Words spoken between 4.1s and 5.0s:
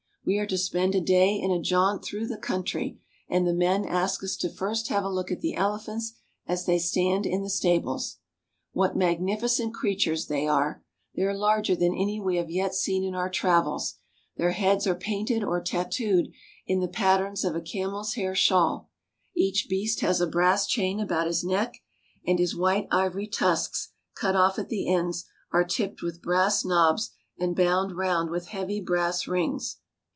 us to first